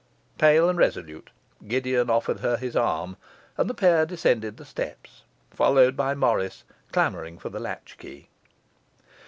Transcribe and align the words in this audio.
Pale 0.39 0.67
and 0.67 0.79
resolute, 0.79 1.29
Gideon 1.67 2.09
offered 2.09 2.39
her 2.39 2.57
his 2.57 2.75
arm, 2.75 3.17
and 3.55 3.69
the 3.69 3.75
pair 3.75 4.03
descended 4.03 4.57
the 4.57 4.65
steps, 4.65 5.21
followed 5.51 5.95
by 5.95 6.15
Morris 6.15 6.63
clamouring 6.91 7.37
for 7.37 7.49
the 7.49 7.59
latchkey. 7.59 8.27